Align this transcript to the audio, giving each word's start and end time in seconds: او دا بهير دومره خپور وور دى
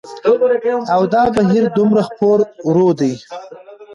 او 0.95 1.01
دا 1.13 1.23
بهير 1.35 1.65
دومره 1.77 2.01
خپور 2.09 2.39
وور 2.73 2.91
دى 2.99 3.13